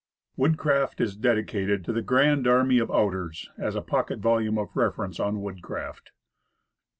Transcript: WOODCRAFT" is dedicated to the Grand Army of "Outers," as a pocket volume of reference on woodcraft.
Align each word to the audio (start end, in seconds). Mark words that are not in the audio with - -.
WOODCRAFT" 0.35 0.99
is 0.99 1.15
dedicated 1.15 1.85
to 1.85 1.93
the 1.93 2.01
Grand 2.01 2.47
Army 2.47 2.79
of 2.79 2.89
"Outers," 2.89 3.51
as 3.59 3.75
a 3.75 3.83
pocket 3.83 4.17
volume 4.17 4.57
of 4.57 4.75
reference 4.75 5.19
on 5.19 5.41
woodcraft. 5.43 6.09